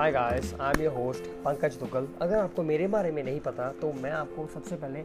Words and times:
Hi 0.00 0.12
guys 0.12 0.54
I 0.60 0.72
am 0.76 0.82
your 0.82 0.94
host 0.94 1.24
Pankaj 1.24 1.76
Duggal 1.76 2.08
अगर 2.22 2.38
आपको 2.38 2.62
मेरे 2.62 2.86
बारे 2.86 3.10
में 3.12 3.22
नहीं 3.24 3.40
पता 3.40 3.72
तो 3.72 3.92
मैं 3.92 4.10
आपको 4.10 4.46
सबसे 4.46 4.76
पहले 4.76 5.04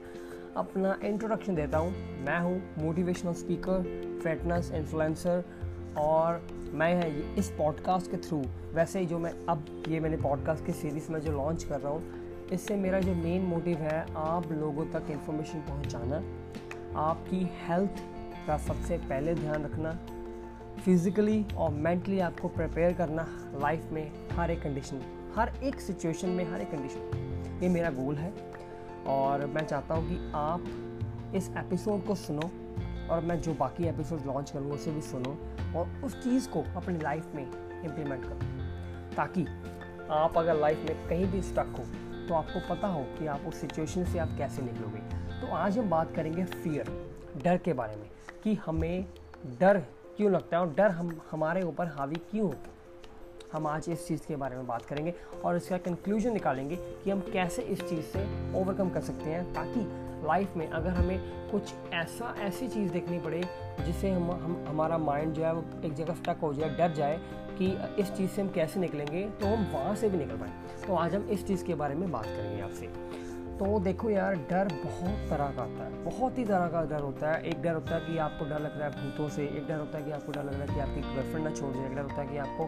अपना 0.58 1.00
इंट्रोडक्शन 1.04 1.56
देता 1.56 1.78
हूँ। 1.78 1.92
मैं 2.26 2.40
हूँ 2.40 2.62
मोटिवेशनल 2.78 3.34
स्पीकर 3.34 3.82
फिटनेस 4.24 4.72
इन्फ्लुएंसर 4.72 5.44
और 5.98 6.48
मैं 6.74 6.94
है 6.94 7.36
इस 7.36 7.50
पॉडकास्ट 7.50 8.12
के 8.12 8.18
थ्रू 8.18 8.44
वैसे 8.74 9.00
ही 9.00 9.06
जो 9.06 9.20
मैं 9.20 9.34
अब 9.50 9.84
ये 9.88 10.00
मैंने 10.00 10.18
पॉडकास्ट 10.18 10.66
की 10.66 10.72
सीरीज़ 10.72 11.12
में 11.12 11.20
जो 11.20 11.32
लॉन्च 11.32 11.64
कर 11.64 11.80
रहा 11.80 11.92
हूँ, 11.92 12.04
इससे 12.54 12.76
मेरा 12.76 13.00
जो 13.00 13.16
मेन 13.16 13.42
मोटिव 13.42 13.78
है 13.78 14.06
आप 14.16 14.52
लोगों 14.52 14.86
तक 14.86 15.12
इन्फॉर्मेशन 15.12 15.60
पहुँचाना, 15.60 16.24
आपकी 17.00 17.50
हेल्थ 17.68 18.04
का 18.48 18.58
सबसे 18.58 18.98
पहले 18.98 19.36
ध्यान 19.36 19.64
रखना 19.64 20.00
फिज़िकली 20.84 21.46
और 21.58 21.70
मेंटली 21.70 22.20
आपको 22.20 22.48
प्रिपेयर 22.48 22.94
करना 22.94 23.28
लाइफ 23.62 23.90
में 23.92 24.12
हर 24.32 24.52
एक 24.52 24.62
कंडीशन 24.64 25.02
हर 25.36 25.52
एक 25.64 25.80
सिचुएशन 25.82 26.30
में, 26.30 26.52
हर 26.52 26.62
एक 26.62 26.72
कंडीशन 26.72 27.60
ये 27.64 27.70
मेरा 27.70 27.90
गोल 27.90 28.16
है 28.16 28.34
और 29.08 29.46
मैं 29.46 29.66
चाहता 29.66 29.94
हूँ 29.94 30.10
कि 30.10 30.32
आप 30.36 31.34
इस 31.36 31.50
एपिसोड 31.58 32.06
को 32.06 32.16
सुनो 32.16 32.52
और 33.10 33.22
मैं 33.22 33.40
जो 33.42 33.54
बाकी 33.54 33.88
एपिसोड 33.88 34.26
लॉन्च 34.26 34.52
करूँगा 34.52 34.76
उसे 34.76 34.92
भी 34.92 35.02
सुनो 35.02 35.38
और 35.80 36.02
उस 36.06 36.24
चीज़ 36.24 36.50
को 36.50 36.64
अपनी 36.76 37.00
लाइफ 37.00 37.32
में 37.36 37.44
इम्प्लीमेंट 37.84 38.24
करो. 38.26 38.40
ताकि 39.16 39.46
आप 40.12 40.38
अगर 40.38 40.56
लाइफ 40.56 40.86
में 40.90 41.08
कहीं 41.10 41.26
भी 41.26 41.42
स्टक 41.42 41.76
हो 41.80 41.84
तो 42.28 42.34
आपको 42.34 42.76
पता 42.76 42.88
हो 42.88 43.04
कि 43.20 43.28
आप 43.28 43.42
उस 43.48 43.62
सिचुएशन 43.62 44.06
से 44.06 44.20
आप 44.20 44.30
कैसे 44.38 44.62
निकलोगे. 44.62 45.00
तो 45.42 45.48
आज 45.48 45.78
हम 45.78 45.90
बात 45.90 46.14
करेंगे 46.16 46.46
फियर 46.46 46.92
डर 47.44 47.58
के 47.58 47.74
बारे 47.74 47.96
में 47.96 48.10
कि 48.44 48.54
हमें 48.66 49.06
डर 49.60 49.84
क्यों 50.18 50.32
लगता 50.32 50.58
है 50.58 50.64
और 50.64 50.74
डर 50.74 50.92
हम 50.92 51.20
हमारे 51.32 51.62
ऊपर 51.64 51.88
हावी 51.88 52.16
क्यों 52.32 52.52
हम 53.54 53.68
आज 53.68 53.86
इस 53.90 54.08
चीज़ 54.08 54.22
के 54.28 54.36
बारे 54.36 54.56
में 54.56 54.68
बात 54.68 54.86
करेंगे 54.86 55.14
और 55.46 55.56
इसका 55.58 55.78
कंक्लूजन 55.78 56.34
निकालेंगे 56.34 56.76
कि 57.04 57.10
हम 57.10 57.20
कैसे 57.34 57.62
इस 57.62 57.82
चीज़ 57.82 58.06
से 58.06 58.24
ओवरकम 58.60 58.90
कर 58.90 59.02
सकते 59.02 59.30
हैं 59.30 59.54
ताकि 59.54 59.80
लाइफ 60.28 60.56
में 60.58 60.68
अगर 60.68 60.90
हमें 60.90 61.50
कुछ 61.52 61.74
ऐसा 61.94 62.34
ऐसी 62.40 62.68
चीज़ 62.68 62.92
देखनी 62.92 63.20
पड़े 63.20 63.42
जिससे 63.86 64.12
हम, 64.12 64.32
हम 64.32 64.66
हमारा 64.68 64.98
माइंड 64.98 65.34
जो 65.34 65.44
है 65.44 65.54
वो 65.54 65.64
एक 65.86 65.94
जगह 65.94 66.14
स्टक 66.14 66.38
हो 66.42 66.54
जाए 66.54 66.70
डर 66.70 66.94
जाए 66.94 67.20
कि 67.60 67.72
इस 68.00 68.12
चीज़ 68.12 68.32
से 68.32 68.42
हम 68.42 68.50
कैसे 68.50 68.80
निकलेंगे 68.80 69.24
तो 69.42 69.46
हम 69.46 69.68
वहाँ 69.74 69.96
से 69.96 70.10
भी 70.10 70.18
निकल 70.18 70.38
पाए। 70.38 70.86
तो 70.88 70.96
आज 70.96 71.16
हम 71.16 71.30
इस 71.30 71.48
चीज़ 71.48 71.66
के 71.66 71.76
बारे 71.76 71.96
में 71.96 72.12
बात 72.12 72.26
करेंगे 72.26 72.62
आपसे। 72.62 72.88
तो 73.60 73.80
देखो 73.80 74.10
यार, 74.10 74.36
डर 74.50 74.68
बहुत 74.76 75.30
तरह 75.30 75.52
का 75.58 75.64
आता 75.64 75.84
है। 75.84 76.04
बहुत 76.04 76.38
ही 76.38 76.44
तरह 76.46 76.68
का 76.68 76.82
डर 76.86 77.02
होता 77.02 77.32
है। 77.32 77.42
एक 77.44 77.62
डर 77.62 77.74
होता 77.74 77.96
है 77.96 78.00
कि 78.02 78.18
आपको 78.18 78.46
डर 78.46 78.60
लग 78.60 78.78
रहा 78.80 78.88
है 78.88 78.92
भूतों 78.94 79.28
से, 79.30 79.44
एक 79.48 79.68
डर 79.68 79.78
होता 79.80 79.98
है 79.98 80.04
कि 80.04 80.12
आपको 80.12 80.32
डर 80.32 80.44
लग 80.44 80.54
रहा 80.54 80.62
है 80.62 80.68
कि 80.68 80.80
आपकी 80.80 81.02
गर्लफ्रेंड 81.04 81.48
ना 81.48 81.52
छोड़ 81.52 81.74
जाए 81.74 81.86
एक 81.86 81.96
डर 81.96 82.02
होता 82.02 82.22
है 82.22 82.28
कि 82.28 82.38
आपको, 82.38 82.64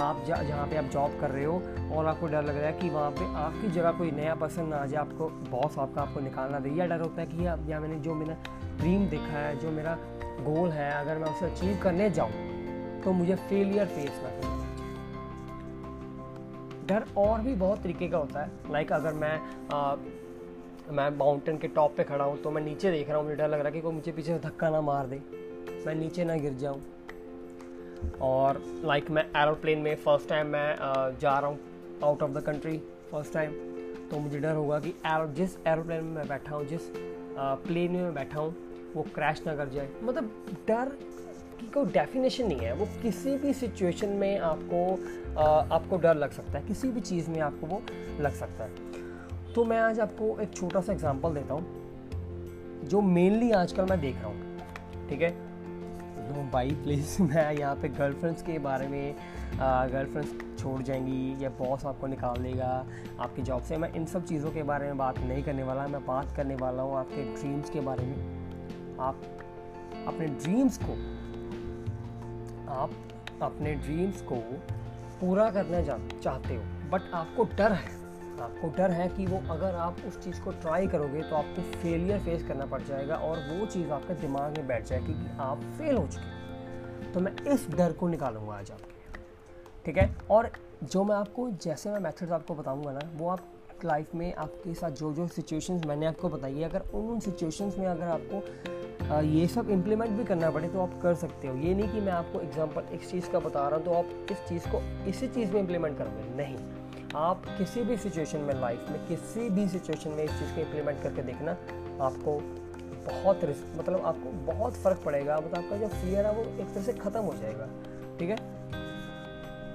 आप 0.00 0.22
जहाँ 0.26 0.66
पे 0.66 0.76
आप 0.76 0.84
जॉब 0.84 1.18
कर 1.20 1.30
रहे 1.30 1.44
हो, 1.44 1.56
और 1.96 2.06
आपको 2.06 2.26
डर 2.26 2.42
लग 2.42 2.56
रहा 2.56 2.66
है 2.66 2.72
कि 2.72 2.90
वहाँ 2.90 3.10
पे 3.10 3.26
आपकी 3.38 3.70
जगह 3.70 3.92
कोई 3.98 4.10
नया 4.10 4.34
पर्सन 4.34 4.66
ना 4.66 4.76
आ 4.76 4.86
जाए, 4.86 5.00
आपको 5.00 5.28
बॉस 5.50 5.78
आपका 5.78 6.02
आपको 6.02 6.20
निकालना 6.20 6.58
दे। 6.58 6.70
या 6.70 6.86
डर 6.86 7.00
होता 7.00 7.20
है 7.20 7.26
कि 7.28 7.46
अब 7.46 7.68
या 7.70 7.80
मैंने 7.80 7.98
जो 7.98 8.14
मेरा 8.14 8.36
ड्रीम 8.78 9.06
देखा 9.08 9.38
है, 9.38 9.58
जो 9.58 9.70
मेरा 9.70 9.96
गोल 10.42 10.70
है, 10.70 10.90
अगर 10.92 11.18
मैं 11.18 11.30
उसे 11.30 11.46
अचीव 11.46 11.78
करने 11.82 12.08
जाऊँ 12.10 12.48
तो 13.02 13.12
मुझे 13.12 13.34
फेलियर 13.34 13.86
फेस 13.88 14.20
ना 14.22 14.30
करना 14.30 14.58
डर 16.88 17.04
और 17.16 17.40
भी 17.40 17.54
बहुत 17.56 17.82
तरीके 17.82 18.08
का 18.08 18.18
होता 18.18 18.40
है। 18.40 18.50
लाइक 18.70 18.92
अगर 18.92 19.12
मैं 19.14 19.36
मैं 20.92 21.08
माउंटेन 21.16 21.58
के 21.58 21.68
टॉप 21.68 21.96
पे 21.96 22.04
खड़ा 22.04 22.24
हूँ 22.24 22.40
तो 22.42 22.50
मैं 22.50 22.62
नीचे 22.62 22.90
देख 22.90 23.08
रहा 23.08 23.16
हूँ 23.16 23.24
मुझे 23.24 23.36
डर 23.36 23.48
लग 23.48 23.58
रहा 23.58 23.66
है 23.66 23.72
कि 23.72 23.80
कोई 23.80 23.92
मुझे 23.94 24.12
पीछे 24.12 24.32
से 24.32 24.38
धक्का 24.38 24.70
ना 24.70 24.80
मार 24.80 25.06
दे। 25.06 25.20
मैं 25.86 25.94
नीचे 25.94 26.24
ना 26.24 26.34
गिर 26.36 26.52
जाऊँ। 26.52 26.80
और 28.20 28.62
लाइक 28.84 29.02
like, 29.02 29.14
मैं 29.14 29.24
एरोप्लेन 29.42 29.78
में 29.78 29.94
फ़र्स्ट 29.96 30.28
टाइम 30.28 30.46
मैं 30.46 30.76
जा 31.20 31.38
रहा 31.38 31.50
हूँ 31.50 31.58
out 32.04 32.22
of 32.22 32.30
the 32.30 32.42
country 32.42 32.76
first 33.10 33.34
time 33.34 33.52
तो 34.10 34.18
मुझे 34.18 34.38
डर 34.38 34.54
होगा 34.54 34.78
कि 34.80 34.94
एरो 35.06 35.26
जिस 35.34 35.56
एरोप्लेन 35.66 36.04
में 36.04 36.14
मैं 36.14 36.26
बैठा 36.28 36.54
हूँ 36.56 36.66
जिस 36.66 36.90
प्लेन 37.38 37.92
में 37.92 38.02
मैं 38.02 38.14
बैठा 38.14 38.40
हूँ 38.40 38.54
वो 38.94 39.02
क्रैश 39.14 39.42
ना 39.46 39.54
कर 39.56 39.68
जाए। 39.68 39.88
मतलब 40.02 40.30
डर 40.68 40.88
की 41.60 41.66
कोई 41.66 41.92
डेफिनेशन 41.92 42.46
नहीं 42.46 42.58
है। 42.58 42.72
वो 42.74 42.86
किसी 43.02 43.36
भी 43.38 43.52
सिचुएशन 43.54 44.08
में 44.08 44.38
आपको 44.38 44.84
आपको 45.74 45.96
डर 45.96 46.14
लग 46.16 46.30
सकता 46.32 46.58
है। 46.58 46.66
किसी 46.66 46.88
भी 46.88 47.00
चीज़ 47.00 47.30
में 47.30 47.40
आपको 47.40 47.66
वो 47.66 47.82
लग 48.20 48.34
सकता 48.34 48.64
है। 48.64 48.89
तो 49.54 49.64
मैं 49.64 49.78
आज 49.80 49.98
आपको 50.00 50.26
एक 50.40 50.52
छोटा 50.54 50.80
सा 50.80 50.92
एग्ज़ाम्पल 50.92 51.34
देता 51.34 51.54
हूँ, 51.54 52.84
जो 52.84 53.00
मेनली 53.02 53.50
आजकल 53.52 53.84
मैं 53.84 54.00
देख 54.00 54.16
रहा 54.16 54.26
हूँ, 54.26 55.08
ठीक 55.08 55.22
है? 55.22 55.30
नो 56.28 56.42
भाई 56.52 56.70
प्लीज़ 56.82 57.22
मैं 57.22 57.52
यहाँ 57.52 57.74
पे 57.76 57.88
गर्लफ्रेंड्स 57.88 58.42
के 58.42 58.58
बारे 58.58 58.86
में 58.88 59.14
गर्लफ्रेंड्स 59.52 60.60
छोड़ 60.60 60.80
जाएँगी 60.82 61.44
या 61.44 61.50
बॉस 61.58 61.86
आपको 61.86 62.06
निकाल 62.06 62.42
देगा, 62.42 62.68
आपकी 63.20 63.42
जॉब 63.42 63.62
से। 63.62 63.76
मैं 63.76 63.92
इन 63.94 64.06
सब 64.06 64.24
चीज़ों 64.24 64.50
के 64.50 64.62
बारे 64.62 64.86
में 64.86 64.98
बात 64.98 65.18
नहीं 65.18 65.42
करने 65.42 65.62
वाला, 65.62 65.86
मैं 65.86 66.04
बात 66.06 66.34
करने 66.36 66.54
वाला 66.56 66.82
हूँ 66.82 66.96
आपके 66.98 67.22
ड्रीम्स 67.34 67.70
के 67.70 67.80
बारे 67.80 68.06
में। 68.06 68.98
आप 69.00 69.22
अपने 70.08 70.26
ड्रीम्स 70.26 70.78
को, 70.82 70.92
आप 72.72 72.90
अपने 73.42 73.74
ड्रीम्स 73.76 74.22
को 74.22 74.36
पूरा 75.20 75.50
करना 75.50 75.82
चाहते 75.82 76.54
हो 76.54 76.62
बट 76.90 77.14
आपको 77.14 77.44
डर 77.56 77.72
है। 77.72 77.98
आपको 78.40 78.68
डर 78.76 78.90
है 78.90 79.08
कि 79.08 79.26
वो 79.26 79.38
अगर 79.52 79.74
आप 79.76 79.96
उस 80.08 80.18
चीज़ 80.24 80.40
को 80.40 80.52
ट्राई 80.62 80.86
करोगे 80.86 81.22
तो 81.22 81.36
आपको 81.36 81.62
फेलियर 81.72 82.18
फेस 82.18 82.46
करना 82.48 82.66
पड़ 82.66 82.82
जाएगा 82.82 83.16
और 83.16 83.38
वो 83.48 83.66
चीज़ 83.66 83.90
आपके 83.90 84.14
दिमाग 84.20 84.58
में 84.58 84.66
बैठ 84.66 84.86
जाएगी 84.86 85.12
कि 85.14 85.36
आप 85.40 85.62
फेल 85.78 85.96
हो 85.96 86.06
चुके 86.06 87.12
तो 87.12 87.20
मैं 87.20 87.34
इस 87.52 87.68
डर 87.70 87.92
को 87.92 88.08
निकालूँगा 88.08 88.54
आज 88.54 88.70
आपके 88.70 88.98
ठीक 89.84 89.98
है? 89.98 90.14
और 90.30 90.50
जो 90.84 91.04
मैं 91.04 91.14
आपको, 91.16 91.48
जैसे 91.62 91.90
मैं 91.90 92.00
मेथड्स 92.00 92.32
आपको 92.32 92.54
बताऊँगा 92.54 92.92
ना, 92.92 93.00
वो 93.16 93.28
आप 93.28 93.40
लाइफ 93.84 94.14
में 94.14 94.34
आपके 94.34 94.74
साथ 94.74 94.90
जो 94.90 95.12
जो 95.12 95.26
सिचुएशंस 95.28 95.84
मैंने 95.86 96.06
आपको 96.06 96.28
बताई 96.28 96.54
है, 96.54 96.64
अगर 96.64 96.80
उन 96.94 97.08
उन 97.10 97.20
सिचुएशंस 97.20 97.78
में 97.78 97.86
अगर 97.86 98.04
आपको 98.04 99.22
ये 99.22 99.46
सब 99.46 99.70
इम्प्लीमेंट 99.70 100.10
भी 100.10 100.24
करना 100.24 100.50
पड़े 100.50 100.68
तो 100.68 100.80
आप 100.80 100.98
कर 101.02 101.14
सकते 101.14 101.48
हो। 101.48 101.54
ये 101.56 101.74
नहीं 101.74 101.88
कि 101.88 102.00
मैं 102.00 102.12
आपको 102.12 102.40
एग्जांपल 102.40 102.94
इस 102.94 103.10
चीज़ 103.10 103.30
का 103.30 103.38
बता 103.40 103.68
रहा 103.68 103.76
हूँ 103.76 103.84
तो 103.84 103.92
आप 103.92 104.26
इस 104.32 104.44
चीज़ 104.48 104.68
को 104.74 104.80
इसी 105.08 105.28
चीज़ 105.28 105.52
में 105.52 105.60
इम्प्लीमेंट 105.60 105.98
करोगे। 105.98 106.28
नहीं। 106.36 106.56
आप 107.16 107.42
किसी 107.58 107.82
भी 107.82 107.96
सिचुएशन 107.96 108.38
में 108.38 108.54
लाइफ 108.54 108.86
में, 108.90 109.06
किसी 109.06 109.50
भी 109.50 109.68
सिचुएशन 109.68 110.10
में 110.10 110.24
इस 110.24 110.30
चीज़ 110.30 110.54
को 110.54 110.60
इम्प्लीमेंट 110.60 111.02
करके 111.02 111.22
देखना, 111.22 111.52
आपको 112.04 112.40
बहुत 113.12 113.44
रिस्क 113.44 113.78
मतलब 113.78 114.04
आपको 114.06 114.52
बहुत 114.52 114.74
फ़र्क 114.74 115.02
पड़ेगा। 115.04 115.36
मतलब 115.36 115.64
आपका 115.64 115.76
जो 115.76 115.88
फियर 115.88 116.26
है, 116.26 116.32
वो 116.32 116.42
एक 116.42 116.74
तरह 116.74 116.82
से 116.82 116.92
ख़त्म 116.92 117.20
हो 117.20 117.34
जाएगा। 117.34 117.68
ठीक 118.18 118.30
है? 118.30 118.36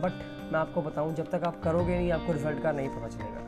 बट 0.01 0.11
मैं 0.53 0.59
आपको 0.59 0.81
बताऊँ, 0.81 1.13
जब 1.13 1.31
तक 1.31 1.43
आप 1.43 1.63
करोगे 1.63 1.95
नहीं, 1.95 2.11
आपको 2.11 2.33
रिज़ल्ट 2.33 2.63
का 2.63 2.71
नहीं 2.71 2.89
पता 2.89 3.07
चलेगा। 3.07 3.39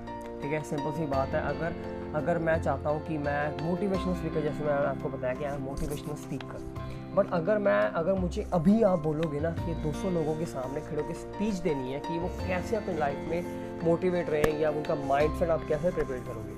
ठीक 0.42 0.52
है? 0.54 0.64
सिंपल 0.64 0.92
सी 0.92 1.06
बात 1.06 1.28
है। 1.28 1.58
अगर 1.58 1.98
अगर 2.16 2.38
मैं 2.38 2.62
चाहता 2.64 2.90
हूँ 2.90 3.08
कि 3.08 3.18
मैं 3.18 3.70
मोटिवेशनल 3.70 4.16
स्पीकर 4.16 4.42
जैसे 4.42 4.64
मैंने 4.64 4.88
आपको 4.88 5.10
बताया 5.10 5.34
कि 5.34 5.44
आई 5.44 5.58
मोटिवेशनल 5.58 6.16
स्पीकर 6.16 6.74
बट 7.16 7.32
अगर 7.32 7.58
मैं, 7.58 7.82
अगर 7.82 8.14
मुझे 8.14 8.48
अभी 8.54 8.84
आप 8.84 9.00
बोलोगे 9.00 9.40
ना 9.40 9.50
कि 9.50 9.76
200 9.76 10.10
लोगों 10.10 10.36
के 10.36 10.46
सामने 10.46 10.82
खड़े 10.82 11.02
होकर 11.02 11.14
स्पीच 11.14 11.54
देनी 11.54 11.94
है 11.94 12.00
कि 12.00 12.20
वो 12.20 12.28
कैसे 12.28 12.76
अपनी 12.76 12.98
लाइफ 12.98 13.18
में 13.18 13.67
मोटिवेट 13.84 14.30
रहे 14.30 14.42
या 14.42 14.70
उनका 14.70 14.96
माइंड 14.96 15.40
सेट 15.40 15.50
आप 15.50 15.68
कैसे 15.68 15.92
प्रिपेयर 15.92 16.20
करोगे? 16.20 16.58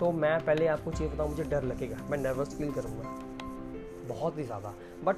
तो 0.00 0.12
मैं 0.12 0.44
पहले 0.44 0.66
आपको 0.66 0.90
चाहिए 0.90 1.14
बताऊँ, 1.14 1.30
मुझे 1.30 1.44
डर 1.44 1.62
लगेगा। 1.62 1.96
मैं 2.10 2.18
नर्वस 2.18 2.58
फील 2.58 2.72
करूँगा। 2.72 3.02
बहुत 4.08 4.38
ही 4.38 4.42
ज़्यादा। 4.42 4.74
बट 5.04 5.16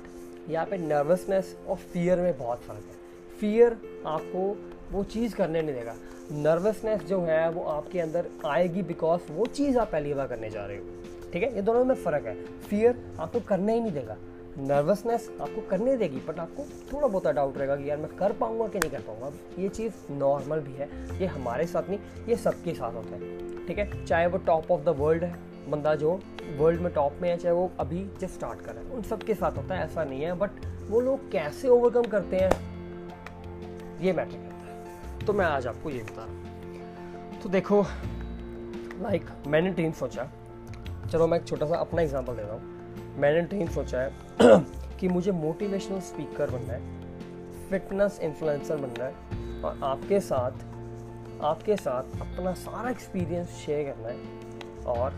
यहाँ 0.51 0.67
पे 0.67 0.79
नर्वसनेस 0.79 1.57
और 1.69 1.77
फियर 1.77 2.19
में 2.19 2.39
बहुत 2.39 2.59
फ़र्क 2.59 2.79
है। 2.79 2.95
फियर 3.41 4.03
आपको 4.07 4.59
वो 4.93 5.05
चीज़ 5.05 5.37
करने 5.37 5.63
नहीं 5.63 5.75
देगा। 5.75 5.95
नर्वसनेस 6.33 7.03
जो 7.03 7.21
है, 7.21 7.51
वो 7.51 7.65
आपके 7.65 8.01
अंदर 8.01 8.27
आएगी 8.47 8.83
बिकॉज़ 8.83 9.33
वो 9.33 9.47
चीज़ 9.47 9.79
आप 9.79 9.93
पहली 9.93 10.15
बार 10.15 10.27
करने 10.27 10.51
जा 10.51 10.67
रहे 10.67 10.77
हो। 10.77 10.85
ठीक 11.33 11.43
है? 11.43 11.55
ये 11.55 11.63
दोनों 11.63 11.85
में 11.85 11.95
फ़र्क 11.95 12.27
है। 12.27 12.45
फियर 12.45 13.17
आपको 13.21 13.41
करने 13.41 13.75
ही 13.75 13.81
नहीं 13.81 13.93
देगा। 13.93 14.17
नर्वसनेस 14.59 15.29
आपको 15.41 15.61
करने 15.61 15.97
देगी 15.97 16.21
बट 16.29 16.39
आपको 16.39 16.65
थोड़ा 16.93 17.07
बहुत 17.07 17.27
डाउट 17.27 17.59
रहेगा 17.59 17.77
कि 17.77 17.89
यार 17.91 17.99
मैं 17.99 18.09
कर 18.17 18.33
पाऊँगा 18.33 18.67
कि 18.69 18.79
नहीं 18.79 18.91
कर 18.91 19.01
पाऊँगा। 19.01 19.31
ये 19.59 19.69
चीज़ 19.69 20.13
नॉर्मल 20.13 20.61
भी 20.61 20.73
है, 20.73 20.89
ये 21.21 21.27
हमारे 21.29 21.67
साथ 21.67 21.89
नहीं, 21.89 21.99
ये 22.29 22.37
सबके 22.39 22.75
साथ 22.75 22.95
होता 22.95 23.15
है, 23.15 23.67
ठीक 23.67 23.79
है? 23.79 24.05
चाहे 24.05 24.27
वो 24.27 24.39
टॉप 24.41 24.71
ऑफ़ 24.71 24.83
द 24.83 24.95
वर्ल्ड 24.99 25.25
है, 25.25 25.35
बंदा 25.71 25.95
जो 25.95 26.19
वर्ल्ड 26.59 26.81
में 26.81 26.93
टॉप 26.93 27.19
में 27.23 27.29
है, 27.31 27.37
चाहे 27.37 27.55
वो 27.55 27.71
अभी 27.81 28.05
जब 28.21 28.29
स्टार्ट 28.29 28.61
कर 28.61 28.73
रहा 28.73 28.83
है, 28.83 28.91
उन 28.91 29.03
सबके 29.03 29.35
साथ 29.35 29.57
होता 29.57 29.75
है, 29.75 29.85
ऐसा 29.85 30.05
नहीं 30.05 30.23
है 30.23 30.33
बट 30.39 30.51
वो 30.89 31.01
लोग 31.01 31.31
कैसे 31.33 31.69
ओवरकम 31.69 32.11
करते 32.11 32.37
हैं, 32.37 32.51
ये 34.01 34.13
मैटर 34.13 34.37
करता 34.37 34.67
है। 34.67 35.27
तो 35.27 35.33
मैं 35.33 35.47
आज 35.47 35.67
आपको 35.67 35.91
ये 35.91 36.03
बता 36.03 36.25
रहा 36.25 37.39
तो 37.41 37.49
देखो 37.49 37.83
लाइक 39.03 39.27
मैंने 39.47 39.71
टीम 39.73 39.93
सोचा, 39.93 40.29
चलो 41.13 41.27
मैं 41.27 41.39
एक 41.39 41.47
छोटा 41.47 41.67
सा 41.67 41.77
अपना 41.77 42.03
एग्जांपल 42.03 42.35
दे 42.35 42.43
रहा 42.43 42.53
हूँ। 42.53 42.79
मैंने 43.19 43.41
ड्रीम 43.41 43.69
सोचा 43.69 44.01
है 44.01 44.11
कि 45.01 45.09
मुझे 45.09 45.33
मोटिवेशनल 45.33 46.01
स्पीकर 46.01 46.51
बनना 46.51 46.73
है 46.73 47.69
फिटनेस 47.71 48.19
इन्फ्लुएंसर 48.23 48.77
बनना 48.77 49.05
है 49.05 49.63
और 49.63 49.81
आपके 49.85 50.21
साथ 50.21 50.69
आपके 51.43 51.77
साथ 51.77 52.21
अपना 52.21 52.53
सारा 52.55 52.91
एक्सपीरियंस 52.91 53.49
शेयर 53.67 53.93
करना 53.93 54.09
है 54.09 54.85
और 54.85 55.15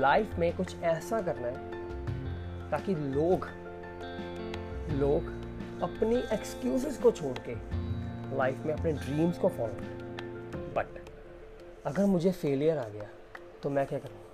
लाइफ 0.00 0.38
में 0.38 0.56
कुछ 0.56 0.76
ऐसा 0.82 1.20
करना 1.20 1.46
है 1.46 2.70
ताकि 2.70 2.94
लोग 2.94 3.46
लोग 4.92 5.22
अपनी 5.82 6.16
एक्सक्यूजेस 6.16 6.98
को 6.98 7.10
छोड़ 7.10 7.38
के 7.48 7.54
लाइफ 8.36 8.66
में 8.66 8.74
अपने 8.74 8.92
ड्रीम्स 8.92 9.38
को 9.38 9.48
फॉलो 9.48 9.74
करें। 9.74 10.74
बट 10.74 10.98
अगर 11.86 12.04
मुझे 12.04 12.32
फेलियर 12.32 12.78
आ 12.78 12.88
गया 12.88 13.08
तो 13.62 13.70
मैं 13.70 13.86
क्या 13.86 13.98
करूँगा 13.98 14.29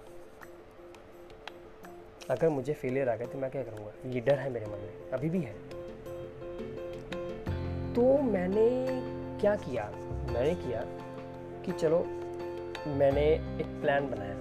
अगर 2.31 2.49
मुझे 2.49 2.73
फेलियर 2.73 3.09
आ 3.09 3.17
गया 3.17 3.27
तो 3.27 3.39
मैं 3.39 3.51
क्या 3.51 3.63
करूँगा? 3.63 3.93
ये 4.07 4.21
डर 4.21 4.39
है 4.39 4.51
मेरे 4.51 4.67
मन 4.67 4.73
में। 4.73 5.11
अभी 5.13 5.31
भी 5.31 5.41
है। 5.41 5.53
तो 7.95 8.23
मैंने 8.23 8.87
क्या 9.41 9.57
किया? 9.57 9.93
मैंने 10.31 10.55
किया 10.55 10.85
कि 11.65 11.73
चलो, 11.73 11.99
मैंने 12.87 13.25
एक 13.61 13.81
प्लान 13.83 14.11
बनाया। 14.11 14.35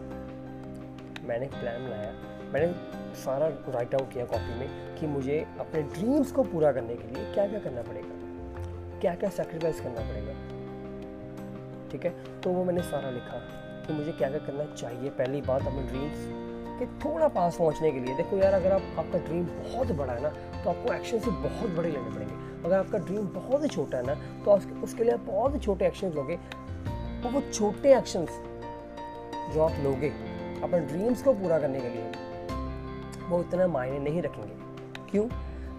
मैंने 1.28 1.46
एक 1.46 1.52
प्लान 1.52 1.86
बनाया। 1.86 2.12
मैंने 2.52 2.96
सारा 3.16 3.48
राइट 3.48 3.96
आउट 3.96 4.14
किया 4.14 4.26
कॉपी 4.26 4.60
में 4.60 4.96
कि 5.00 5.08
मुझे 5.08 5.48
अपने 5.60 5.82
ड्रीम्स 5.82 6.32
को 6.32 6.44
पूरा 6.44 6.72
करने 6.72 6.96
के 6.96 7.08
लिए 7.08 7.34
क्या 7.34 7.48
क्या 7.48 7.60
करना 7.60 7.82
पड़ेगा? 7.82 8.16
क्या 9.00 9.16
क्या 9.16 9.30
सेक्रीफाइस 9.30 9.82
करना 9.82 10.02
पड़ेगा? 10.02 10.34
ठीक 11.92 12.06
है? 12.06 12.42
तो 12.42 12.50
वो 12.50 12.64
मैंने 12.64 12.82
सारा 12.82 13.10
लिखा 13.10 13.40
कि 13.88 13.94
मुझे 13.94 14.12
क्या 14.12 14.30
क्या 14.30 14.40
करना 14.40 14.76
चाहिए। 14.76 15.10
पहली 15.10 15.42
बात, 15.42 15.62
अपने 15.62 15.84
ड्रीम्स 15.84 16.46
के 16.76 16.86
थोड़ा 17.00 17.28
पास 17.30 17.58
पहुँचने 17.58 17.92
के 17.92 18.00
लिए, 18.00 18.16
देखो 18.16 18.38
यार, 18.38 18.54
अगर 18.54 18.72
आप, 18.72 18.82
आपका 19.00 19.20
ड्रीम 19.20 19.44
बहुत 19.46 19.92
बड़ा 19.92 20.14
है 20.14 20.22
ना 20.22 20.30
तो 20.64 20.70
आपको 20.70 20.94
एक्शन 20.94 21.20
से 21.20 21.32
बहुत 21.32 21.70
बड़े 21.72 21.92
लेने 21.92 22.10
पड़ेंगे। 22.10 22.34
अगर 22.66 22.78
आपका 22.78 22.98
ड्रीम 23.00 23.28
बहुत 23.30 23.64
ही 23.64 23.68
छोटा 23.70 23.98
है 23.98 24.06
ना 24.06 24.14
तो 24.46 24.82
उसके 24.84 25.04
लिए 25.04 25.14
आप 25.14 25.20
बहुत 25.22 25.54
ही 25.56 25.60
छोटे 25.60 25.88
एक्शन 25.88 26.12
लोगे। 26.12 26.36
तो 27.24 27.30
वो 27.30 27.42
छोटे 27.44 27.96
एक्शंस 27.98 28.40
जो 29.54 29.62
आप 29.62 29.84
लोगे 29.84 30.10
अपने 30.64 30.80
ड्रीम्स 30.82 31.24
को 31.24 31.34
पूरा 31.34 31.60
करने 31.60 31.80
के 31.80 31.90
लिए, 31.90 32.12
वो 33.30 33.40
इतना 33.42 33.68
मायने 33.68 34.00
नहीं 34.00 34.22
रखेंगे। 34.22 35.10
क्यों? 35.12 35.28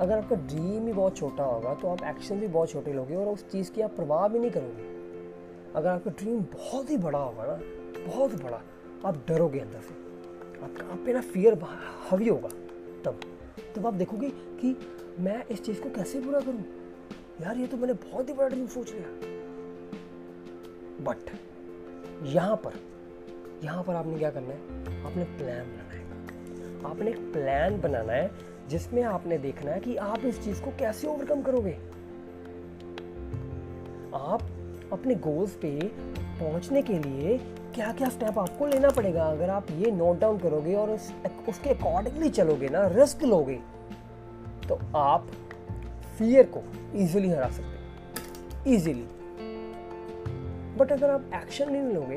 अगर 0.00 0.18
आपका 0.18 0.36
ड्रीम 0.36 0.86
ही 0.86 0.92
बहुत 0.92 1.16
छोटा 1.16 1.44
होगा 1.44 1.74
तो 1.74 1.88
आप 1.88 2.02
एक्शन 2.06 2.40
भी 2.40 2.46
बहुत 2.48 2.70
छोटे 2.70 2.92
लोगे 2.92 3.16
और 3.16 3.26
उस 3.26 3.48
चीज़ 3.50 3.70
की 3.72 3.82
आप 3.82 3.94
प्रभाव 3.96 4.32
भी 4.32 4.38
नहीं 4.38 4.50
करोगे। 4.50 4.94
अगर 5.74 5.88
आपका 5.88 6.10
ड्रीम 6.12 6.40
बहुत 6.52 6.90
ही 6.90 6.96
बड़ा 6.98 7.18
होगा 7.18 7.46
ना, 7.46 7.58
बहुत 8.06 8.42
बड़ा, 8.42 8.60
आप 9.04 9.22
डरोगे 9.28 9.60
अंदर 9.60 9.80
से। 9.80 10.05
आपका 10.62 10.92
आप 10.92 10.98
पे 11.06 11.12
ना 11.12 11.20
फियर 11.20 11.58
हवी 12.10 12.28
होगा 12.28 12.48
तब। 13.04 13.20
तब 13.76 13.86
आप 13.86 13.94
देखोगे 13.94 14.30
कि 14.30 14.76
मैं 15.18 15.44
इस 15.44 15.64
चीज़ 15.64 15.80
को 15.80 15.90
कैसे 15.90 16.20
पूरा 16.20 16.40
करूँ? 16.40 16.64
यार, 17.42 17.56
ये 17.56 17.66
तो 17.66 17.76
मैंने 17.76 17.92
बहुत 17.92 18.28
ही 18.28 18.34
बड़ा 18.34 18.48
ड्रीम 18.48 18.66
सोच 18.66 18.92
लिया। 18.92 19.08
बट 21.04 21.30
यहाँ 22.22 22.56
पर 22.56 22.72
यहाँ 23.64 23.84
पर 23.84 23.94
आपने 23.94 24.18
क्या 24.18 24.30
करना 24.30 24.48
है? 24.48 24.60
आपने 25.04 25.24
प्लान 25.24 25.66
बनाना 25.66 25.92
है। 25.92 26.06
आपने 26.90 27.10
एक 27.10 27.32
प्लान 27.32 27.80
बनाना 27.80 28.12
है, 28.12 28.30
जिसमें 28.68 29.02
आपने 29.02 29.38
देखना 29.38 29.70
है 29.70 29.80
कि 29.80 29.96
आप 29.96 30.24
इस 30.24 30.44
चीज़ 30.44 30.62
को 30.62 30.70
कैसे 30.70 31.08
ओवरकम 31.08 31.42
करोगे। 31.42 31.72
आप 34.14 34.42
अपने 34.92 35.14
गोल्स 35.14 35.52
पे 35.52 35.80
पहुँचने 36.40 36.82
के 36.82 36.98
लिए 36.98 37.38
क्या 37.76 37.92
क्या 37.92 38.08
स्टेप 38.08 38.38
आपको 38.38 38.66
लेना 38.66 38.90
पड़ेगा? 38.90 39.24
अगर 39.24 39.50
आप 39.50 39.66
ये 39.70 39.90
नोट 39.90 40.18
डाउन 40.18 40.38
करोगे 40.38 40.74
और 40.74 40.90
उस, 40.90 41.12
उसके 41.48 41.70
अकॉर्डिंगली 41.70 42.30
चलोगे 42.30 42.68
ना 42.68 42.86
रिस्क 42.86 43.22
लोगे 43.22 43.60
तो 44.68 44.78
आप 44.96 45.26
फियर 46.18 46.50
को 46.56 46.62
इजीली 46.98 47.30
हरा 47.30 47.48
सकते 47.48 48.74
इजीली 48.74 49.06
बट 50.78 50.92
अगर 50.92 51.10
आप 51.10 51.30
एक्शन 51.34 51.72
नहीं 51.72 51.82
लोगे 51.82 52.16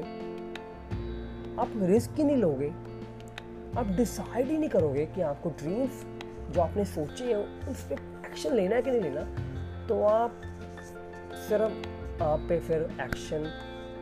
आप 1.62 1.73
रिस्क 1.75 2.12
ही 2.17 2.23
नहीं 2.23 2.38
लोगे 2.38 2.69
आप 3.79 3.88
डिसाइड 3.88 4.47
ही 4.47 4.57
नहीं 4.57 4.69
करोगे 4.69 5.05
कि 5.05 5.21
आपको 5.21 5.50
ड्रीम्स 5.50 6.05
जो 6.51 6.62
आपने 6.62 6.85
सोचे 6.85 7.25
हैं 7.25 7.69
उस 7.71 7.83
पर 7.83 7.94
एक्शन 8.25 8.55
लेना 8.55 8.75
है 8.75 8.81
कि 8.81 8.91
नहीं 8.91 9.01
लेना 9.01 9.21
तो 9.88 10.03
आप 10.03 10.41
सिर्फ़ 11.50 12.23
आप 12.23 12.39
पे 12.50 12.59
फिर 12.59 12.89
एक्शन 13.01 13.51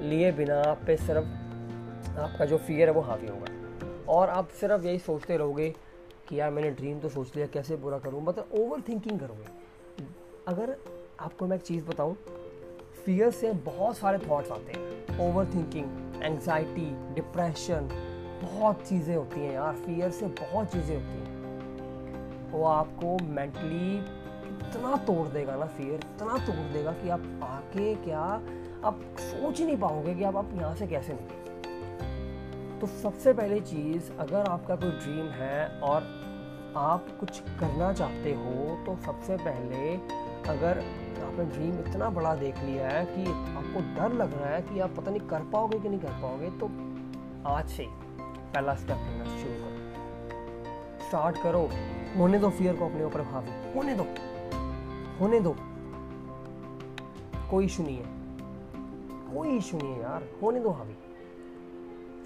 लिए 0.01 0.31
बिना 0.31 0.61
आप 0.61 0.81
पे 0.87 0.97
सिर्फ़ 0.97 1.46
आपका 2.09 2.45
जो 2.45 2.57
फियर 2.57 2.87
है 2.87 2.93
वो 2.93 3.01
हावी 3.01 3.27
होगा। 3.27 4.13
और 4.13 4.29
आप 4.29 4.49
सिर्फ़ 4.49 4.85
यही 4.85 4.99
सोचते 4.99 5.37
रहोगे 5.37 5.69
कि 6.29 6.39
यार 6.39 6.51
मैंने 6.51 6.69
ड्रीम 6.71 6.99
तो 6.99 7.09
सोच 7.09 7.35
लिया 7.35 7.47
कैसे 7.47 7.75
पूरा 7.75 7.99
करूँ? 7.99 8.21
मतलब 8.23 8.49
ओवर 8.53 8.81
थिंकिंग 8.81 9.19
करोगे। 9.19 10.05
अगर 10.47 10.75
आपको 11.19 11.47
मैं 11.47 11.57
एक 11.57 11.63
चीज़ 11.63 11.85
बताऊँ 11.85 12.15
फियर 13.05 13.31
से 13.31 13.51
बहुत 13.65 13.97
सारे 13.97 14.17
थॉट्स 14.19 14.51
आते 14.51 14.71
हैं। 14.71 15.19
ओवर 15.19 15.45
थिंकिंग 15.45 16.23
एंगजाइटी 16.23 16.89
डिप्रेशन 17.15 17.89
बहुत 18.41 18.81
चीज़ें 18.87 19.15
होती 19.15 19.39
हैं 19.39 19.53
यार। 19.53 19.75
फियर 19.75 20.11
से 20.11 20.27
बहुत 20.41 20.71
चीज़ें 20.71 20.95
होती 20.95 21.19
हैं। 21.19 22.51
वो 22.51 22.63
आपको 22.63 23.17
मेंटली 23.23 23.97
इतना 23.97 24.95
तोड़ 24.97 25.27
देगा 25.27 25.55
ना 25.55 25.65
फियर 25.67 25.93
इतना 25.95 26.37
तोड़ 26.45 26.71
देगा 26.73 26.91
कि 26.91 27.09
आप 27.09 27.39
आके 27.43 27.93
क्या 27.95 28.21
आप 28.83 28.99
सोच 29.19 29.59
ही 29.59 29.65
नहीं 29.65 29.77
पाओगे 29.77 30.13
कि 30.15 30.23
आप, 30.23 30.35
आप 30.35 30.49
यहाँ 30.55 30.75
से 30.75 30.87
कैसे 30.87 31.13
निकले। 31.13 31.46
तो 32.81 32.87
सबसे 32.87 33.33
पहली 33.33 33.59
चीज़, 33.59 34.11
अगर 34.19 34.45
आपका 34.49 34.75
कोई 34.75 34.89
ड्रीम 34.89 35.25
है 35.25 35.79
और 35.79 36.01
आप 36.77 37.07
कुछ 37.19 37.39
करना 37.39 37.93
चाहते 37.93 38.33
हो 38.33 38.85
तो 38.85 38.95
सबसे 39.05 39.37
पहले 39.37 39.95
अगर 40.51 40.79
आपने 41.23 41.45
ड्रीम 41.45 41.79
इतना 41.79 42.09
बड़ा 42.09 42.35
देख 42.35 42.59
लिया 42.59 42.89
है 42.89 43.05
कि 43.05 43.23
आपको 43.31 43.79
डर 43.95 44.13
लग 44.13 44.41
रहा 44.41 44.49
है 44.49 44.61
कि 44.61 44.79
आप 44.79 44.89
पता 44.89 45.11
नहीं 45.11 45.21
कर 45.21 45.41
पाओगे 45.41 45.79
कि 45.79 45.89
नहीं 45.89 45.99
कर 45.99 46.11
पाओगे 46.11 46.49
तो 46.49 46.69
आज 47.49 47.69
से 47.69 47.87
पहला 48.29 48.75
स्टेप 48.75 48.97
लेना 48.97 49.25
शुरू 49.25 49.53
करो। 49.53 51.05
स्टार्ट 51.05 51.43
करो। 51.43 51.69
होने 52.17 52.39
दो 52.39 52.49
फियर 52.49 52.75
को 52.75 52.85
अपने 52.85 53.03
ऊपर 53.03 53.21
हावी 53.21 53.73
होने 53.73 53.95
दो। 53.95 54.05
होने 55.19 55.39
दो। 55.39 55.55
कोई 57.51 57.65
इशू 57.65 57.83
नहीं 57.83 57.97
है। 57.97 58.05
कोई 59.33 59.57
इशू 59.57 59.77
नहीं 59.77 59.91
है 59.91 60.01
यार। 60.01 60.23
होने 60.43 60.59
दो 60.59 60.69
हावी। 60.69 60.95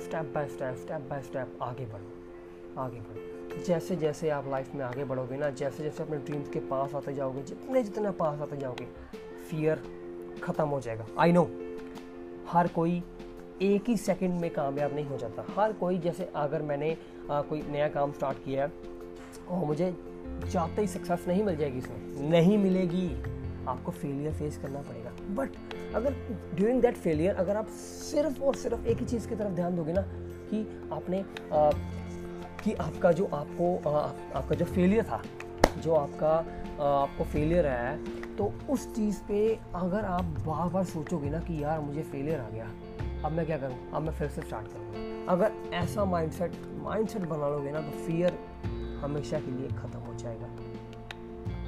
Step 0.02 0.32
by 0.36 0.48
step 0.48 0.76
step 0.78 1.08
by 1.10 1.22
step 1.22 1.58
आगे 1.62 1.86
बढ़ो 1.86 2.82
आगे 2.82 3.00
बढ़ो। 3.00 3.64
जैसे 3.66 3.96
जैसे 3.96 4.30
आप 4.30 4.48
लाइफ 4.50 4.74
में 4.76 4.84
आगे 4.86 5.04
बढ़ोगे 5.04 5.38
ना 5.38 5.50
जैसे 5.52 5.84
जैसे 5.84 6.04
अपने 6.04 6.18
ड्रीम्स 6.18 6.50
के 6.50 6.60
पास 6.68 6.94
आते 6.96 7.14
जाओगे 7.14 7.42
जितने 7.44 7.84
जितने 7.84 8.12
पास 8.20 8.42
आते 8.42 8.58
जाओगे 8.58 8.88
फियर 9.50 9.82
ख़त्म 10.44 10.68
हो 10.68 10.80
जाएगा। 10.82 11.06
आई 11.20 11.32
नो 11.32 11.44
हर 12.50 12.68
कोई 12.76 13.02
एक 13.62 13.90
ही 13.90 13.98
सेकंड 13.98 14.40
में 14.42 14.50
कामयाब 14.54 14.94
नहीं 14.96 15.06
हो 15.06 15.18
जाता। 15.18 15.46
हर 15.56 15.74
कोई 15.74 15.98
जैसे 16.00 16.30
अगर 16.36 16.62
मैंने 16.62 16.96
आ, 17.32 17.42
कोई 17.42 17.62
नया 17.62 17.88
काम 17.90 18.12
स्टार्ट 18.12 18.44
किया 18.46 18.64
है 18.64 18.72
और 19.50 19.66
मुझे 19.66 19.96
जाते 20.46 20.82
ही 20.82 20.88
सक्सेस 20.88 21.26
नहीं 21.28 21.44
मिल 21.44 21.56
जाएगी 21.58 21.78
इसमें 21.78 22.30
नहीं 22.30 22.58
मिलेगी। 22.58 23.08
आपको 23.72 23.92
फेलियर 23.92 24.34
फेस 24.34 24.58
करना 24.58 24.82
पड़ेगा। 24.82 25.12
बट 25.36 25.96
अगर 25.96 26.14
ड्यूरिंग 26.56 26.82
दैट 26.82 26.98
फेलियर 26.98 27.36
अगर 27.36 27.56
आप 27.56 27.68
सिर्फ़ 27.72 28.42
और 28.42 28.56
सिर्फ़ 28.56 28.86
एक 28.86 28.98
ही 28.98 29.06
चीज़ 29.06 29.28
की 29.30 29.36
तरफ़ 29.36 29.54
ध्यान 29.54 29.76
दोगे 29.76 29.94
ना 29.94 30.02
कि 30.52 30.66
आपने 30.94 31.20
आ, 31.20 31.70
कि 32.64 32.74
आपका 32.74 33.12
जो 33.12 33.26
आपको 33.26 33.76
आ, 33.90 34.00
आपका 34.40 34.56
जो 34.56 34.66
फेलियर 34.66 35.04
था 35.04 35.22
जो 35.78 35.94
आपका 35.96 36.32
आ, 36.32 37.02
आपको 37.02 37.24
फेलियर 37.24 37.68
आया 37.68 37.90
है 37.90 38.36
तो 38.36 38.52
उस 38.70 38.94
चीज़ 38.96 39.20
पे 39.28 39.60
अगर 39.76 40.06
आप 40.06 40.26
बार 40.48 40.70
बार 40.70 40.84
सोचोगे 40.84 41.30
ना 41.30 41.40
कि 41.40 41.64
यार 41.64 41.80
मुझे 41.80 42.02
फेलियर 42.02 42.40
आ 42.40 42.50
गया 42.50 42.70
अब 43.26 43.32
मैं 43.32 43.46
क्या 43.46 43.58
करूँ? 43.58 43.78
अब 43.94 44.02
मैं 44.02 44.12
फिर 44.12 44.30
से 44.30 44.42
स्टार्ट 44.42 44.68
करूँगा। 44.68 45.32
अगर 45.32 45.76
ऐसा 45.76 46.06
माइंडसेट 46.06 46.52
माइंडसेट 46.84 47.22
बना 47.24 47.50
लोगे 47.50 47.72
ना 47.72 47.80
तो 47.80 48.06
फियर 48.06 48.38
हमेशा 49.02 49.40
के 49.40 49.52
लिए 49.52 49.68
ख़त्म 49.68 50.00
हो 50.00 50.14
जाएगा। 50.14 50.48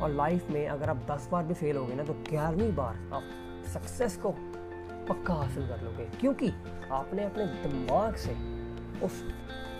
और 0.03 0.09
लाइफ 0.09 0.49
में 0.49 0.67
अगर 0.67 0.89
आप 0.89 1.07
दस 1.11 1.27
बार 1.31 1.43
भी 1.43 1.53
फेल 1.53 1.77
हो 1.77 1.85
गए 1.85 1.95
ना 1.95 2.03
तो 2.03 2.13
ग्यारहवीं 2.13 2.75
बार 2.75 2.95
आप 3.13 3.23
सक्सेस 3.73 4.17
को 4.17 4.29
पक्का 5.09 5.33
हासिल 5.33 5.67
कर 5.67 5.81
लोगे। 5.81 6.05
क्योंकि 6.19 6.51
आपने 6.91 7.23
अपने 7.23 7.45
दिमाग 7.45 8.15
से 8.15 8.31
उस 9.05 9.23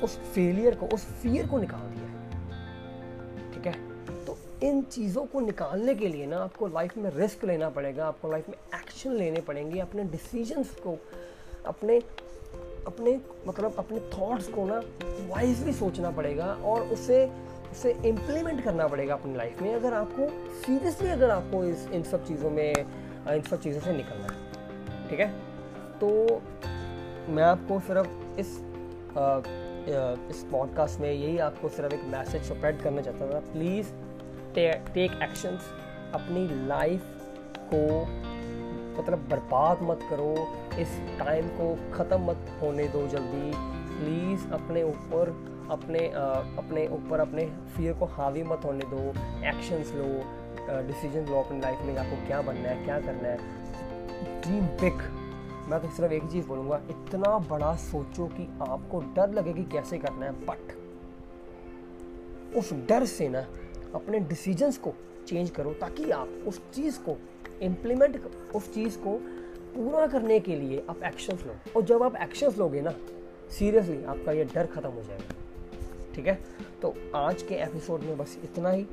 उस 0.04 0.18
फेलियर 0.18 0.76
को, 0.76 0.86
उस 0.86 1.06
फियर 1.06 1.48
को 1.48 1.58
निकाल 1.58 1.82
दिया 1.82 2.08
है। 2.08 3.54
ठीक 3.54 3.66
है? 3.66 4.26
तो 4.26 4.38
इन 4.64 4.82
चीज़ों 4.82 5.26
को 5.26 5.40
निकालने 5.40 5.96
के 5.96 6.08
लिए 6.08 6.26
ना, 6.26 6.38
आपको 6.38 6.68
लाइफ 6.68 6.98
में 6.98 7.10
रिस्क 7.16 7.46
लेना 7.46 7.70
पड़ेगा, 7.70 8.06
आपको 8.06 8.32
लाइफ 8.32 8.50
में 8.50 8.56
एक्शन 8.56 9.12
लेने 9.12 9.42
पड़ेंगे, 9.42 9.80
अपने 9.80 10.04
डिसीजंस 10.04 10.76
को, 10.76 10.98
अपने 11.66 12.02
अपने 12.88 13.22
मतलब 13.48 13.76
अपने 13.78 14.00
थॉट्स 14.00 14.48
को 14.48 14.66
ना 14.66 14.82
वाइजली 15.30 15.74
सोचना 15.74 16.12
पड़ेगा 16.12 16.54
और 16.54 16.82
उसे 16.82 17.26
उसे 17.74 17.92
इम्प्लीमेंट 18.06 18.64
करना 18.64 18.88
पड़ेगा 18.88 19.14
अपनी 19.14 19.36
लाइफ 19.36 19.62
में 19.62 19.76
अगर 19.76 19.94
आपको 19.94 20.28
सीरियसली 20.62 21.10
अगर 21.10 21.30
आपको 21.30 21.64
इस 21.64 21.88
इन 21.88 22.04
सब 22.04 22.26
चीज़ों 22.26 22.50
में 22.50 22.74
इन 22.74 23.42
सब 23.42 23.62
चीज़ों 23.62 23.82
से 23.82 23.94
निकलना 23.94 24.34
है 24.34 25.10
ठीक 25.10 25.20
है? 25.20 25.28
तो 26.00 26.42
मैं 27.34 27.44
आपको 27.44 27.80
सिर्फ़ 27.80 28.40
इस 28.40 28.60
आ, 29.18 29.42
इस 30.30 30.46
पॉडकास्ट 30.52 31.00
में 31.00 31.12
यही 31.12 31.38
आपको 31.38 31.70
सिर्फ़ 31.70 31.94
एक 31.94 32.04
मैसेज 32.04 32.44
स्प्रेड 32.44 32.82
करना 32.82 33.02
चाहता 33.02 33.34
था 33.34 33.40
प्लीज़ 33.54 33.88
टेक 34.56 35.20
एक्शंस 35.24 35.72
अपनी 36.14 36.68
लाइफ 36.68 37.02
को 37.74 37.84
मतलब 39.02 39.28
बर्बाद 39.30 39.82
मत 39.82 40.00
करो 40.10 40.34
इस 40.80 41.00
टाइम 41.20 41.48
को 41.48 41.76
ख़त्म 41.94 42.22
मत 42.26 42.52
होने 42.62 42.88
दो 42.88 43.08
जल्दी 43.08 43.52
प्लीज़ 43.96 44.52
अपने 44.54 44.84
ऊपर 44.84 45.53
अपने 45.72 46.00
अपने 46.58 46.88
ऊपर 46.92 47.20
अपने 47.20 47.46
फियर 47.76 47.94
को 47.94 48.06
हावी 48.14 48.44
मत 48.44 48.66
होने 48.66 48.86
दो 48.88 49.00
एक्शंस 49.48 49.92
लो 49.96 50.08
डिसीज़न 50.84 51.26
लो 51.30 51.40
अपनी 51.40 51.60
लाइफ 51.60 51.82
में 51.82 51.98
आपको 51.98 52.26
क्या 52.28 52.42
बनना 52.42 52.70
है, 52.70 52.84
क्या 52.86 53.00
करना 53.00 53.28
है। 53.28 53.38
ड्रीम 54.42 54.66
बिग 54.82 55.02
मैं 55.70 55.80
तो 55.82 55.90
सिर्फ़ 55.90 56.14
एक 56.14 56.24
चीज़ 56.32 56.48
बोलूँगा, 56.48 56.82
इतना 56.90 57.38
बड़ा 57.50 57.76
सोचो 57.82 58.26
कि 58.28 58.48
आपको 58.62 59.00
डर 59.16 59.34
लगे 59.34 59.54
कि 59.54 59.64
कैसे 59.72 59.98
करना 59.98 60.26
है 60.26 60.32
बट 60.46 60.82
उस 62.58 62.74
डर 62.90 63.06
से 63.06 63.28
ना 63.30 63.46
अपने 63.96 64.20
डिसीजंस 64.22 64.78
को 64.78 64.94
चेंज 65.28 65.50
करो, 65.50 65.74
ताकि 65.74 66.10
आप 66.12 66.44
उस 66.48 66.62
चीज़ 66.74 67.00
को 67.00 67.18
इम्प्लीमेंट 67.62 68.22
उस 68.56 68.74
चीज़ 68.74 68.98
को 68.98 69.18
पूरा 69.76 70.08
करने 70.08 70.40
के 70.40 70.56
लिए 70.56 70.84
आप 70.90 71.04
एक्शंस 71.04 71.44
लो। 71.48 71.56
और 71.76 71.84
जब 71.84 72.04
आप 72.04 72.16
एक्शंस 72.24 72.58
लोगे 72.58 72.82
ना 72.82 72.94
सीरियसली 73.52 74.04
आपका 74.06 74.32
ये 74.32 74.44
डर 74.46 74.66
ख़त्म 74.66 74.90
हो 74.90 75.02
जाएगा। 75.02 75.42
ठीक 76.16 76.28
है? 76.28 76.38
तो 76.82 76.94
आज 77.16 77.42
के 77.42 77.56
एपिसोड 77.56 78.02
में 78.02 78.18
बस 78.18 78.38
इतना 78.44 78.70
ही। 78.70 78.86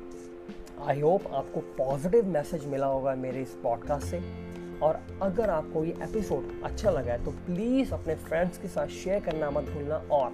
आई 0.87 1.01
होप 1.01 1.23
आपको 1.33 1.61
पॉजिटिव 1.79 2.27
मैसेज 2.27 2.67
मिला 2.67 2.87
होगा 2.87 3.15
मेरे 3.15 3.43
इस 3.43 3.57
पॉडकास्ट 3.63 4.07
से। 4.07 4.21
और 4.83 5.01
अगर 5.23 5.51
आपको 5.51 5.85
ये 5.85 5.95
एपिसोड 6.03 6.63
अच्छा 6.65 6.91
लगा 6.91 7.13
है 7.13 7.25
तो 7.25 7.31
प्लीज़ 7.31 7.93
अपने 7.95 8.15
फ्रेंड्स 8.15 8.59
के 8.59 8.69
साथ 8.69 8.87
शेयर 8.87 9.23
करना 9.23 9.51
मत 9.51 9.65
भूलना। 9.65 9.97
और 10.11 10.33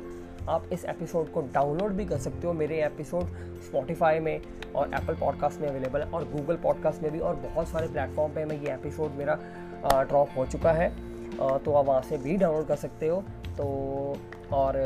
आप 0.49 0.69
इस 0.73 0.85
एपिसोड 0.85 1.33
को 1.33 1.41
डाउनलोड 1.55 1.93
भी 1.93 2.05
कर 2.07 2.19
सकते 2.19 2.47
हो 2.47 2.53
मेरे 2.53 2.83
एपिसोड 2.85 3.25
स्पॉटिफाई 3.67 4.19
में 4.19 4.41
और 4.75 4.95
एप्पल 4.95 5.15
पॉडकास्ट 5.15 5.61
में 5.61 5.69
अवेलेबल 5.69 6.03
है 6.03 6.11
और 6.11 6.25
गूगल 6.25 6.57
पॉडकास्ट 6.57 7.03
में 7.03 7.11
भी 7.13 7.19
और 7.19 7.37
बहुत 7.37 7.69
सारे 7.69 7.89
प्लेटफॉर्म 7.89 8.33
पे 8.33 8.45
मैं 8.45 8.61
ये 8.63 8.73
एपिसोड 8.75 9.13
मेरा 9.13 9.39
ड्रॉप 10.03 10.29
हो 10.37 10.47
चुका 10.47 10.73
है। 10.73 10.89
तो 11.37 11.73
आप 11.73 11.87
वहाँ 11.87 12.03
से 12.03 12.19
भी 12.19 12.37
डाउनलोड 12.37 12.67
कर 12.67 12.77
सकते 12.77 13.09
हो। 13.09 13.23
तो 13.49 13.67
और 14.53 14.77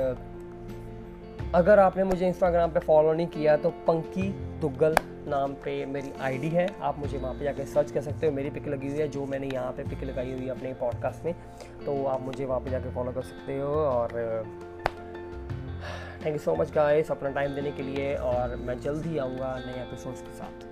अगर 1.55 1.79
आपने 1.79 2.05
मुझे 2.05 2.27
इंस्टाग्राम 2.29 2.71
पे 2.71 2.81
फॉलो 2.81 3.13
नहीं 3.13 3.27
किया 3.27 3.57
तो 3.57 3.71
पंकी 3.87 4.29
दुग्गल 4.61 4.97
नाम 5.29 5.55
पे 5.55 5.85
मेरी 5.87 6.13
आईडी 6.21 6.49
है। 6.49 6.67
आप 6.83 6.99
मुझे 6.99 7.19
वहाँ 7.19 7.35
पे 7.35 7.45
जाके 7.45 7.65
सर्च 7.65 7.91
कर 7.91 8.01
सकते 8.01 8.27
हो। 8.27 8.33
मेरी 8.33 8.51
पिक 8.51 8.69
लगी 8.69 8.89
हुई 8.89 8.99
है, 8.99 9.09
जो 9.09 9.27
मैंने 9.27 9.47
यहाँ 9.47 9.73
पे 9.73 9.83
पिक 9.85 10.05
लगाई 10.05 10.33
हुई 10.33 10.45
है 10.45 10.49
अपने 10.49 10.73
पॉडकास्ट 10.75 11.25
में। 11.25 11.35
तो 11.87 12.05
आप 12.07 12.23
मुझे 12.23 12.45
वहाँ 12.45 12.61
पे 12.61 12.71
जाके 12.71 12.95
फॉलो 12.95 13.13
कर 13.13 13.23
सकते 13.23 13.59
हो 13.59 13.75
और 13.75 14.19
thank 16.25 16.33
you 16.33 16.39
so 16.39 16.55
much 16.57 16.73
guys 16.73 17.11
अपना 17.11 17.31
टाइम 17.31 17.55
देने 17.55 17.71
के 17.71 17.83
लिए 17.83 18.15
और 18.15 18.57
मैं 18.57 18.81
जल्द 18.81 19.07
ही 19.07 19.19
आऊँगा 19.19 19.57
नए 19.67 19.83
एपिसोड्स 19.83 20.23
के 20.23 20.33
साथ। 20.33 20.70